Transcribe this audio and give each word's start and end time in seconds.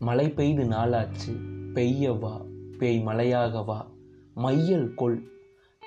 மழை 0.00 0.30
பெய்து 0.30 0.64
நாளாச்சு 0.64 1.32
பெய்ய 1.72 2.12
வா 2.12 2.42
பேய் 2.78 3.00
மழையாக 3.00 3.62
வா. 3.62 3.90
மையல் 4.34 4.94
கொள் 4.94 5.28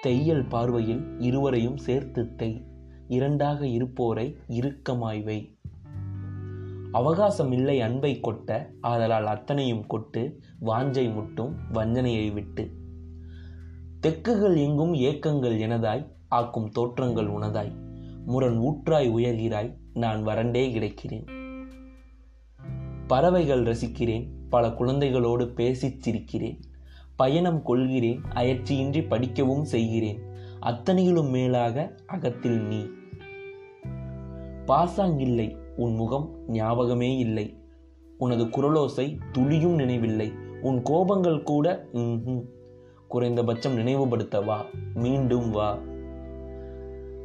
தெய்யல் 0.02 0.48
பார்வையில் 0.48 1.20
இருவரையும் 1.20 1.78
சேர்த்து 1.78 2.36
தெய். 2.36 2.66
இரண்டாக 3.08 3.66
இருப்போரை 3.66 4.36
இறுக்கமாய்வை 4.48 5.56
அவகாசம் 6.92 7.52
இல்லை 7.52 7.82
அன்பை 7.82 8.20
கொட்ட 8.24 8.66
ஆதலால் 8.82 9.26
அத்தனையும் 9.26 9.88
கொட்டு 9.88 10.40
வாஞ்சை 10.66 11.14
முட்டும் 11.14 11.56
வஞ்சனையை 11.72 12.34
விட்டு. 12.34 12.72
தெக்குகள் 14.02 14.58
எங்கும் 14.58 14.94
ஏக்கங்கள் 14.94 15.58
எனதாய் 15.58 16.08
ஆக்கும் 16.28 16.70
தோற்றங்கள் 16.70 17.28
உனதாய். 17.28 17.76
முரண் 18.26 18.60
ஊற்றாய் 18.60 19.10
உயர்கிறாய் 19.12 19.76
நான் 19.94 20.24
வறண்டே 20.24 20.74
கிடைக்கிறேன். 20.74 21.41
பறவைகள் 23.12 23.64
ரசிக்கிறேன் 23.64 24.26
பல 24.50 24.68
குழந்தைகளோடு 24.68 25.46
பேசிச் 25.46 26.02
சிரிக்கிறேன் 26.06 26.60
பயணம் 27.16 27.62
கொள்கிறேன் 27.64 28.22
அயற்சியின்றி 28.36 29.08
படிக்கவும் 29.08 29.64
செய்கிறேன். 29.64 30.20
அத்தனையிலும் 30.60 31.30
மேலாக 31.30 31.96
அகத்தில் 32.06 32.60
நீ. 32.62 32.80
பாசாங்கில்லை 34.68 35.48
உன் 35.76 35.96
முகம் 35.96 36.28
ஞாபகமே 36.48 37.18
இல்லை. 37.18 37.58
உனது 38.18 38.46
குரலோசை 38.46 39.18
துளியும் 39.32 39.76
நினைவில்லை. 39.76 40.32
உன் 40.62 40.84
கோபங்கள் 40.84 41.44
கூட 41.44 41.66
குறைந்தபட்சம் 43.08 43.76
நினைவுபடுத்த 43.76 44.42
வா 44.42 44.66
மீண்டும் 44.94 45.52
வா. 45.52 45.78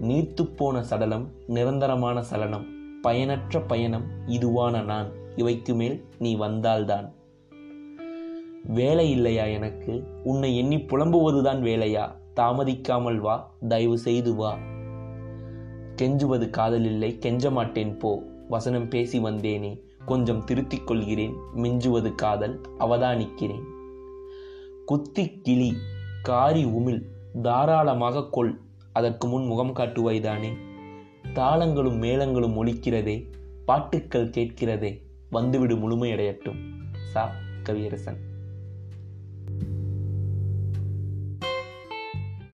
நீர்த்துப்போன 0.00 0.80
சடலம் 0.80 1.28
நிரந்தரமான 1.46 2.22
சலனம் 2.22 2.66
பயனற்ற 3.02 3.60
பயணம் 3.60 4.04
இதுவான 4.26 4.84
நான். 4.84 5.24
இவைக்கு 5.36 5.74
மேல் 5.74 6.04
நீ 6.18 6.36
வந்தால்தான். 6.36 7.12
வேலை 8.64 9.10
இல்லையா 9.10 9.44
எனக்கு? 9.44 10.06
உன்னை 10.24 10.56
எண்ணி 10.56 10.76
புலம்புவதுதான் 10.76 11.60
வேலையா? 11.60 12.10
தாமதிக்காமல் 12.36 13.16
வா 13.16 13.54
தயவு 13.68 13.98
செய்து 13.98 14.34
வா. 14.34 14.58
கெஞ்சுவது 16.02 16.50
காதலில்லை 16.50 17.18
கெஞ்ச 17.18 17.50
மாட்டேன் 17.50 17.96
போ. 17.96 18.22
வசனம் 18.48 18.88
பேசி 18.88 19.18
வந்தேனே 19.18 19.80
கொஞ்சம் 20.04 20.44
திருத்திக் 20.44 20.86
கொள்கிறேன் 20.86 21.34
மிஞ்சுவது 21.54 22.14
காதல் 22.14 22.60
அவதானிக்கிறேன். 22.78 23.62
குத்தி 24.84 25.40
கிளி 25.40 25.76
காரி 26.22 26.64
உமிழ் 26.64 27.02
தாராளமாக 27.42 28.28
கொள் 28.30 28.60
அதற்கு 28.92 29.28
முன் 29.28 29.46
முகம் 29.46 29.74
காட்டுவாய்தானே? 29.74 30.52
தாளங்களும் 31.32 32.02
மேளங்களும் 32.02 32.54
ஒலிக்கிறதே 32.54 33.24
பாட்டுக்கள் 33.64 34.30
கேட்கிறதே. 34.30 35.04
வந்துவிடு 35.30 35.76
முழுமையடையட்டும் 35.76 36.58
சா. 37.12 37.34
கவியரசன். 37.62 38.18